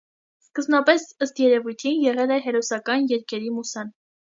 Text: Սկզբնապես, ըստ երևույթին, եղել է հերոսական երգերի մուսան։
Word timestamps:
Սկզբնապես, 0.45 1.05
ըստ 1.27 1.43
երևույթին, 1.43 2.03
եղել 2.09 2.37
է 2.39 2.43
հերոսական 2.49 3.11
երգերի 3.17 3.59
մուսան։ 3.63 3.99